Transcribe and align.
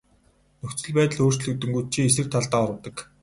Нөхцөл 0.61 0.91
байдал 0.97 1.21
өөрчлөгдөнгүүт 1.25 1.87
чи 1.93 1.99
эсрэг 2.07 2.27
талдаа 2.31 2.61
урвадаг. 2.65 2.95